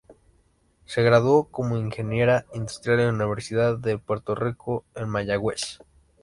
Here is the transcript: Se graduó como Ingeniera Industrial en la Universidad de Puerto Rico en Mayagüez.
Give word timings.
Se 0.85 1.03
graduó 1.03 1.49
como 1.51 1.77
Ingeniera 1.77 2.47
Industrial 2.55 3.01
en 3.01 3.19
la 3.19 3.25
Universidad 3.25 3.77
de 3.77 3.99
Puerto 3.99 4.33
Rico 4.33 4.83
en 4.95 5.07
Mayagüez. 5.07 5.77